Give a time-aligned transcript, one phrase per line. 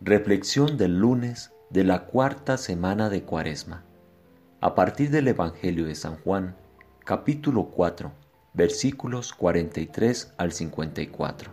[0.00, 3.82] Reflexión del lunes de la cuarta semana de Cuaresma.
[4.60, 6.54] A partir del Evangelio de San Juan,
[7.04, 8.12] capítulo 4,
[8.54, 11.50] versículos 43 al 54.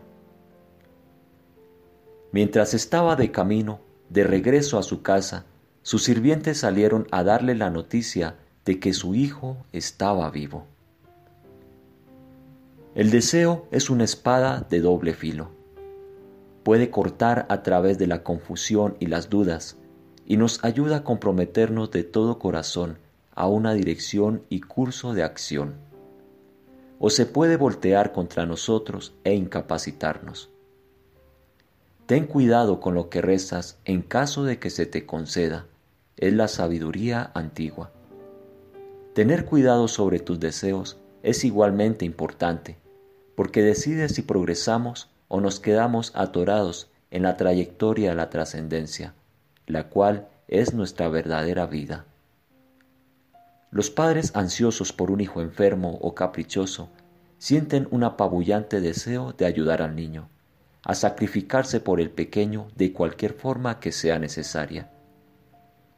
[2.31, 5.47] Mientras estaba de camino, de regreso a su casa,
[5.81, 10.67] sus sirvientes salieron a darle la noticia de que su hijo estaba vivo.
[12.93, 15.54] El deseo es una espada de doble filo
[16.65, 19.77] puede cortar a través de la confusión y las dudas
[20.25, 22.97] y nos ayuda a comprometernos de todo corazón
[23.35, 25.75] a una dirección y curso de acción.
[26.97, 30.49] O se puede voltear contra nosotros e incapacitarnos.
[32.07, 35.67] Ten cuidado con lo que rezas en caso de que se te conceda.
[36.17, 37.91] Es la sabiduría antigua.
[39.13, 42.79] Tener cuidado sobre tus deseos es igualmente importante,
[43.35, 49.15] porque decides si progresamos o nos quedamos atorados en la trayectoria de la trascendencia,
[49.67, 52.05] la cual es nuestra verdadera vida.
[53.69, 56.87] Los padres ansiosos por un hijo enfermo o caprichoso
[57.37, 60.29] sienten un apabullante deseo de ayudar al niño,
[60.85, 64.89] a sacrificarse por el pequeño de cualquier forma que sea necesaria.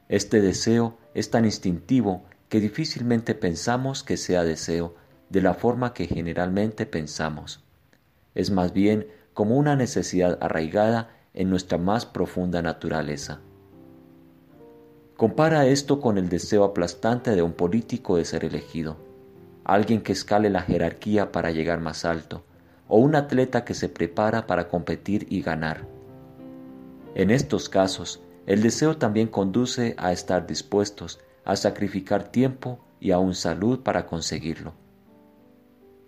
[0.09, 4.95] Este deseo es tan instintivo que difícilmente pensamos que sea deseo
[5.29, 7.63] de la forma que generalmente pensamos.
[8.33, 9.05] Es más bien
[9.37, 13.39] como una necesidad arraigada en nuestra más profunda naturaleza.
[15.15, 18.97] Compara esto con el deseo aplastante de un político de ser elegido,
[19.63, 22.45] alguien que escale la jerarquía para llegar más alto,
[22.87, 25.87] o un atleta que se prepara para competir y ganar.
[27.13, 33.35] En estos casos, el deseo también conduce a estar dispuestos a sacrificar tiempo y aún
[33.35, 34.86] salud para conseguirlo.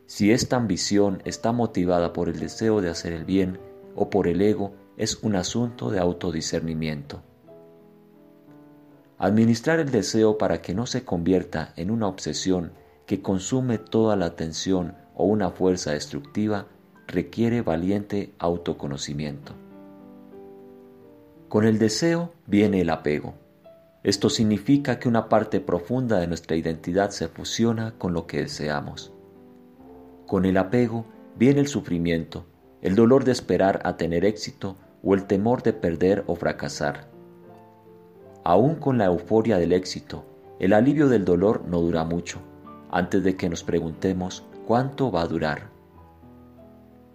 [0.10, 3.60] Si esta ambición está motivada por el deseo de hacer el bien
[3.96, 7.22] o por el ego, es un asunto de autodiscernimiento.
[9.20, 12.72] Administrar el deseo para que no se convierta en una obsesión
[13.06, 16.66] que consume toda la atención o una fuerza destructiva
[17.06, 19.54] requiere valiente autoconocimiento.
[21.50, 23.36] Con el deseo viene el apego.
[24.02, 29.14] Esto significa que una parte profunda de nuestra identidad se fusiona con lo que deseamos.
[30.30, 31.08] Con el apego
[31.40, 32.45] viene el sufrimiento,
[32.84, 37.10] el dolor de esperar a tener éxito o el temor de perder o fracasar.
[38.44, 40.23] Aún con la euforia del éxito,
[40.60, 42.42] el alivio del dolor no dura mucho,
[42.92, 45.72] antes de que nos preguntemos cuánto va a durar.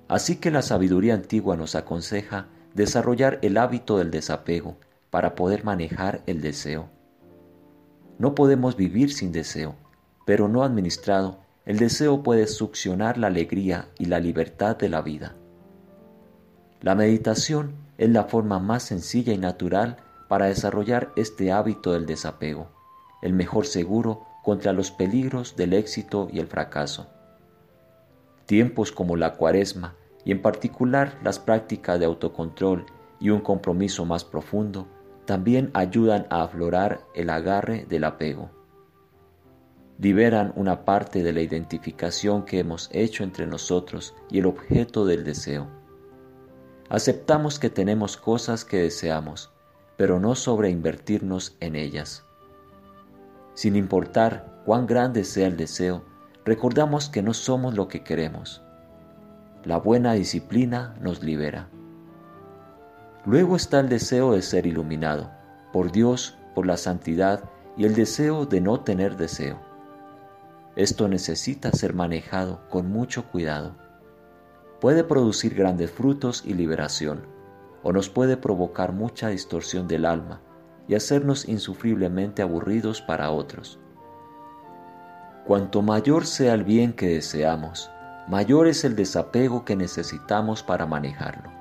[0.08, 4.76] Así que la sabiduría antigua nos aconseja desarrollar el hábito del desapego
[5.10, 6.88] para poder manejar el deseo.
[8.18, 9.76] No podemos vivir sin deseo,
[10.26, 15.34] pero no administrado el deseo puede succionar la alegría y la libertad de la vida.
[16.80, 19.96] La meditación es la forma más sencilla y natural
[20.28, 22.68] para desarrollar este hábito del desapego,
[23.22, 27.06] el mejor seguro contra los peligros del éxito y el fracaso.
[28.44, 29.94] Tiempos como la cuaresma
[30.26, 32.84] y en particular las prácticas de autocontrol
[33.20, 34.86] y un compromiso más profundo
[35.24, 38.63] también ayudan a aflorar el agarre del apego
[39.98, 45.24] liberan una parte de la identificación que hemos hecho entre nosotros y el objeto del
[45.24, 45.68] deseo.
[46.88, 49.50] Aceptamos que tenemos cosas que deseamos,
[49.96, 52.24] pero no sobreinvertirnos en ellas.
[53.54, 56.04] Sin importar cuán grande sea el deseo,
[56.44, 58.62] recordamos que no somos lo que queremos.
[59.64, 61.68] La buena disciplina nos libera.
[63.24, 65.30] Luego está el deseo de ser iluminado,
[65.72, 67.44] por Dios, por la santidad
[67.76, 69.58] y el deseo de no tener deseo.
[70.76, 73.76] Esto necesita ser manejado con mucho cuidado.
[74.80, 77.26] Puede producir grandes frutos y liberación,
[77.84, 80.40] o nos puede provocar mucha distorsión del alma
[80.88, 83.78] y hacernos insufriblemente aburridos para otros.
[85.46, 87.88] Cuanto mayor sea el bien que deseamos,
[88.26, 91.52] mayor es el desapego que necesitamos para manejarlo.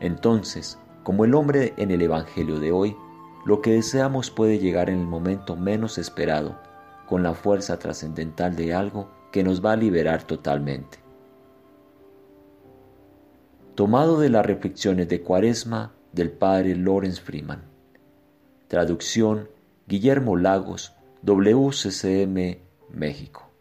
[0.00, 2.96] Entonces, como el hombre en el Evangelio de hoy,
[3.44, 6.71] lo que deseamos puede llegar en el momento menos esperado
[7.12, 10.96] con la fuerza trascendental de algo que nos va a liberar totalmente.
[13.74, 17.64] Tomado de las reflexiones de Cuaresma del padre Lawrence Freeman.
[18.66, 19.50] Traducción
[19.86, 23.51] Guillermo Lagos, WCCM, México.